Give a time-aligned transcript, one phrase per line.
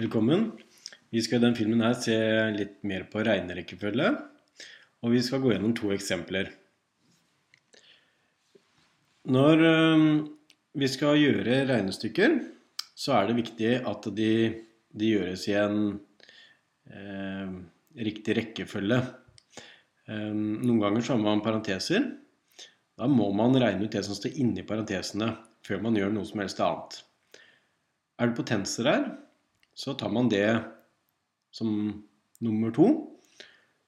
[0.00, 0.46] Velkommen.
[1.12, 2.14] Vi skal i den filmen her se
[2.54, 4.06] litt mer på regnerekkefølge,
[5.04, 6.46] og vi skal gå gjennom to eksempler.
[9.28, 9.64] Når
[10.80, 12.38] vi skal gjøre regnestykker,
[12.96, 14.30] så er det viktig at de,
[14.96, 15.82] de gjøres i en
[16.88, 17.52] eh,
[18.08, 18.98] riktig rekkefølge.
[20.08, 22.08] Eh, noen ganger så har man parenteser.
[22.96, 25.34] Da må man regne ut det som står inni parentesene,
[25.68, 27.02] før man gjør noe som helst annet.
[28.16, 29.06] Er det potenser her,
[29.74, 30.46] så tar man det
[31.52, 31.70] som
[32.42, 32.88] nummer to.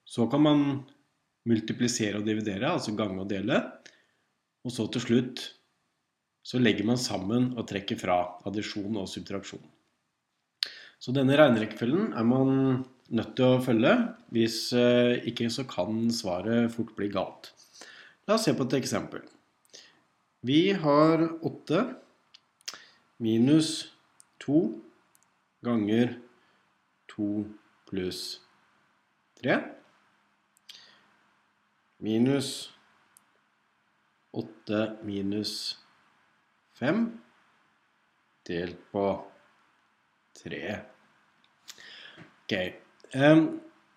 [0.05, 0.65] Så kan man
[1.48, 3.61] multiplisere og dividere, altså gange og dele.
[4.65, 5.45] Og så til slutt
[6.45, 9.65] så legger man sammen og trekker fra addisjon og subtraksjon.
[11.01, 12.51] Så denne regnerekkefølgen er man
[13.12, 13.92] nødt til å følge.
[14.33, 17.51] Hvis eh, ikke så kan svaret fort bli galt.
[18.28, 19.25] La oss se på et eksempel.
[20.45, 21.83] Vi har 8
[23.25, 23.91] minus
[24.45, 24.62] 2
[25.65, 26.17] ganger
[27.15, 27.29] 2
[27.89, 28.23] pluss
[29.41, 29.59] 3
[32.05, 32.70] minus
[34.35, 35.79] 8 minus
[36.81, 37.05] 5
[38.48, 39.05] delt på
[40.42, 40.62] 3.
[42.45, 42.55] Ok.
[43.15, 43.45] Um,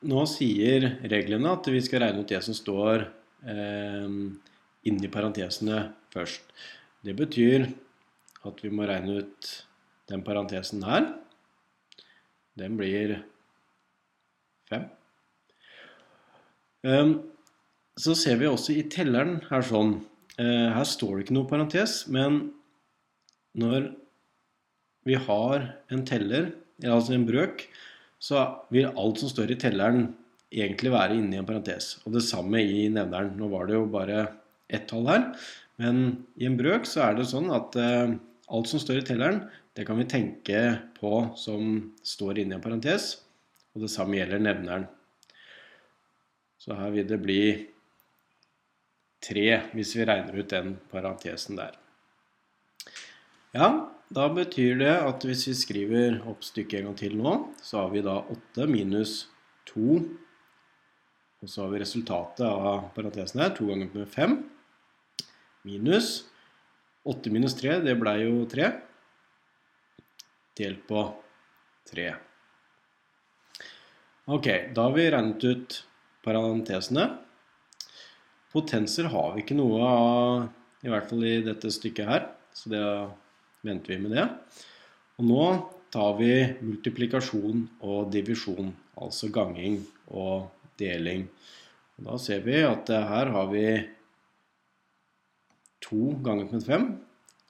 [0.07, 3.07] nå sier reglene at vi skal regne ut det som står
[3.41, 4.37] um,
[4.87, 6.53] inni parentesene først.
[7.03, 7.65] Det betyr
[8.47, 9.49] at vi må regne ut
[10.07, 11.09] den parentesen her.
[12.57, 13.19] Den blir
[14.71, 14.87] 5.
[16.87, 17.11] Um,
[17.97, 19.97] så ser vi også i telleren her sånn
[20.39, 22.39] uh, Her står det ikke noe parentes, men
[23.57, 23.91] når
[25.07, 26.51] vi har en teller,
[26.83, 27.63] altså en brøk,
[28.19, 30.09] så vil alt som står i telleren
[30.53, 31.95] egentlig være inni en parentes.
[32.05, 33.33] Og det samme i nevneren.
[33.39, 34.27] Nå var det jo bare
[34.73, 35.23] ett tall her,
[35.81, 39.41] men i en brøk så er det sånn at uh, alt som står i telleren,
[39.77, 40.59] det kan vi tenke
[40.97, 43.11] på som står inni en parentes.
[43.75, 44.87] Og det samme gjelder nevneren.
[46.57, 47.41] Så her vil det bli
[49.27, 49.43] 3
[49.77, 51.77] hvis vi regner ut den parentesen der.
[53.53, 53.69] Ja,
[54.09, 57.93] da betyr det at hvis vi skriver opp stykket en gang til nå, så har
[57.93, 59.27] vi da 8 minus
[59.69, 59.99] 2,
[61.37, 64.35] og så har vi resultatet av parentesen her, 2 ganger med 5,
[65.69, 66.11] minus
[67.07, 68.71] 8 minus 3, det ble jo 3,
[70.57, 71.03] delt på
[71.91, 72.09] 3.
[74.27, 75.77] Ok, da har vi regnet ut
[76.25, 77.05] parentesene.
[78.51, 80.47] Potenser har vi ikke noe av,
[80.83, 82.83] i hvert fall i dette stykket her, så det
[83.67, 84.25] venter vi med det.
[85.17, 85.45] Og nå
[85.93, 89.79] tar vi multiplikasjon og divisjon, altså ganging
[90.11, 91.27] og deling.
[91.97, 93.67] Og da ser vi at her har vi
[95.87, 96.87] 2 ganget med 5.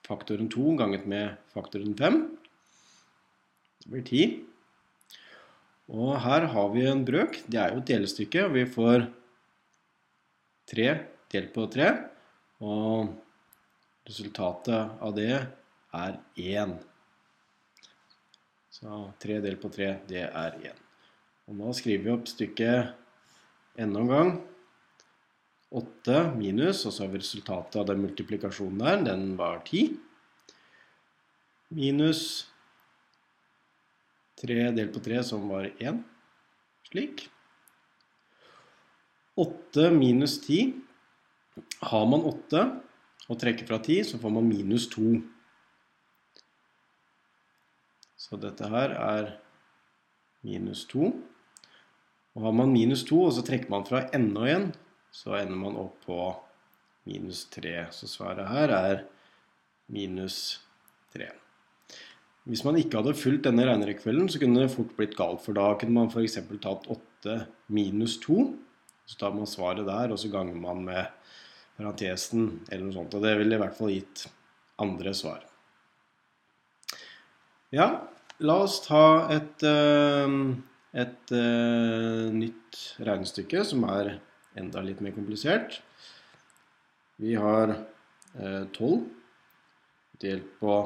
[0.08, 2.22] Faktoren 2 ganget med faktoren 5.
[3.88, 4.44] Blir 10.
[5.88, 7.40] Og her har vi en brøk.
[7.48, 8.48] Det er jo et delestykke.
[8.52, 9.08] Vi får
[10.68, 10.90] 3
[11.32, 11.94] delt på 3.
[12.68, 13.14] Og
[14.08, 15.32] resultatet av det
[15.96, 16.76] er 1.
[18.78, 20.84] Så 3 delt på 3, det er 1.
[21.48, 24.34] Og nå skriver vi opp stykket enda en gang.
[25.78, 29.02] 8 minus, og så har vi resultatet av den multiplikasjonen der.
[29.08, 29.98] Den var 10.
[31.76, 32.22] Minus
[34.42, 36.04] 3 delt på 3, som var 1.
[36.92, 37.28] Slik.
[39.38, 40.74] 8 minus 10.
[41.90, 42.64] Har man 8
[43.28, 45.18] og trekker fra 10, så får man minus 2.
[48.18, 49.32] Så dette her er
[50.46, 51.12] minus 2.
[52.38, 54.70] Og har man minus 2, og så trekker man fra enda en,
[55.12, 56.20] så ender man opp på
[57.10, 57.88] minus 3.
[57.94, 59.04] Så svaret her er
[59.90, 60.60] minus
[61.16, 61.32] 3.
[62.48, 65.42] Hvis man ikke hadde fulgt denne regnerekkefølgen, så kunne det fort blitt galt.
[65.44, 66.40] For da kunne man f.eks.
[66.64, 67.36] tatt 8
[67.76, 68.38] minus 2.
[69.08, 71.10] Så tar man svaret der, og så ganger man med
[71.78, 73.18] parentesen eller noe sånt.
[73.18, 74.24] Og det ville i hvert fall gitt
[74.80, 75.44] andre svar.
[77.76, 77.88] Ja,
[78.40, 80.36] la oss ta et, eh,
[81.04, 84.14] et eh, nytt regnestykke som er
[84.58, 85.82] enda litt mer komplisert.
[87.20, 87.76] Vi har
[88.40, 89.04] 12 eh,
[90.24, 90.78] delt på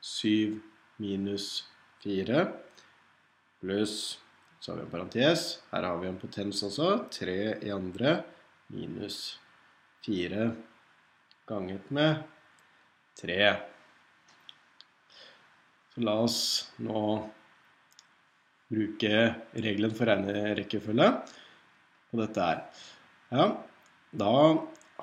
[0.00, 0.65] 7
[1.02, 1.64] minus
[2.04, 2.46] 4
[3.60, 4.20] pluss
[4.60, 5.42] Så har vi en parentes.
[5.70, 6.88] Her har vi en potens også.
[7.12, 8.16] 3 i andre
[8.72, 9.38] minus
[10.06, 10.48] 4
[11.46, 12.24] ganget med
[13.20, 13.36] 3.
[15.94, 16.40] Så la oss
[16.82, 17.02] nå
[18.72, 19.12] bruke
[19.54, 21.12] regelen for regnerekkefølge
[22.10, 22.64] på dette her.
[23.30, 23.46] Ja,
[24.16, 24.34] da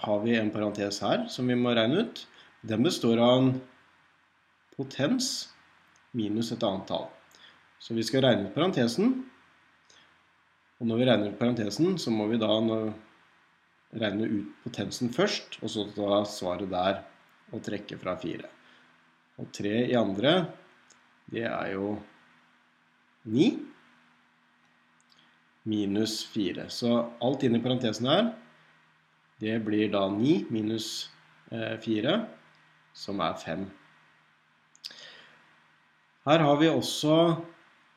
[0.03, 2.25] har vi en parentes her som vi må regne ut.
[2.67, 3.49] Den består av en
[4.75, 5.52] potens
[6.17, 7.07] minus et annet tall.
[7.81, 9.15] Så vi skal regne ut parentesen.
[10.79, 12.51] Og når vi regner ut parentesen, så må vi da
[13.93, 17.03] regne ut potensen først, og så ta svaret der
[17.53, 18.49] og trekke fra 4.
[19.41, 20.33] Og 3 i andre,
[21.33, 21.93] det er jo
[23.25, 23.49] 9
[25.69, 26.67] minus 4.
[26.69, 26.91] Så
[27.23, 28.33] alt inni parentesen her,
[29.43, 31.09] det blir da 9 minus
[31.49, 32.27] 4, eh,
[32.93, 33.65] som er 5.
[36.23, 37.15] Her har vi også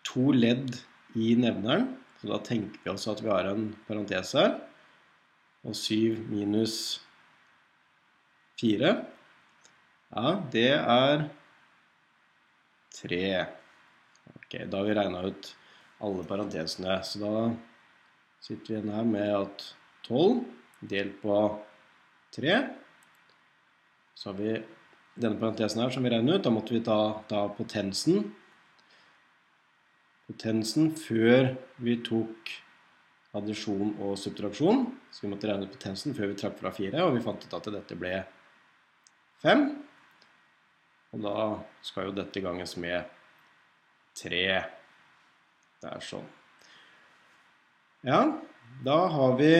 [0.06, 0.81] to ledd
[1.14, 4.56] i nevneren, så da tenker vi også at vi har en parentes her.
[5.67, 6.75] Og 7 minus
[8.58, 8.90] 4,
[10.17, 11.26] ja, det er
[12.99, 13.23] 3.
[14.34, 15.50] Ok, da har vi regnet ut
[16.06, 16.99] alle parentesene.
[17.06, 17.34] Så da
[18.43, 19.69] sitter vi igjen her med at
[20.08, 20.43] 12
[20.90, 21.38] delt på
[22.37, 22.58] 3.
[24.17, 24.56] Så har vi
[25.16, 26.44] denne parentesen her som vi regner ut.
[26.44, 28.30] Da måtte vi ta, ta potensen.
[30.28, 32.52] Potensen før vi tok
[33.36, 34.86] addisjon og subtraksjon.
[35.12, 37.58] Så vi måtte regne ut potensen før vi trakk fra 4, og vi fant ut
[37.58, 38.14] at dette ble
[39.44, 39.66] 5.
[41.16, 41.36] Og da
[41.86, 43.06] skal jo dette ganges med
[44.20, 44.42] 3.
[45.82, 46.26] Det er sånn.
[48.06, 48.20] Ja,
[48.86, 49.52] da har vi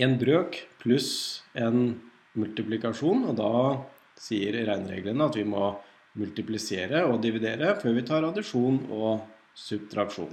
[0.00, 1.98] en brøk pluss en
[2.38, 3.52] multiplikasjon, og da
[4.20, 5.72] sier regnereglene at vi må
[6.20, 9.24] multiplisere og dividere før vi tar addisjon og
[9.56, 10.32] subtraksjon.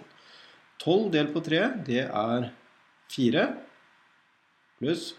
[0.84, 2.50] 12 delt på 3, det er
[3.13, 3.45] 4,
[4.78, 5.12] pluss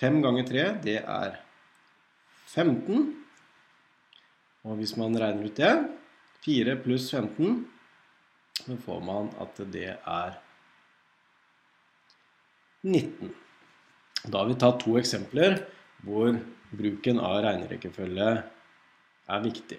[0.00, 1.38] 5 ganger 3, det er
[2.52, 3.08] 15.
[4.66, 5.72] Og hvis man regner ut det,
[6.46, 7.64] 4 pluss 15
[8.56, 10.36] så får man at det er
[12.86, 13.34] 19.
[14.26, 15.60] Da har vi tatt to eksempler
[16.06, 16.32] hvor
[16.72, 18.30] bruken av regnerekkefølge
[19.26, 19.78] er viktig.